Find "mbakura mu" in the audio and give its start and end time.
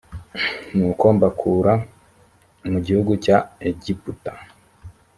1.15-2.77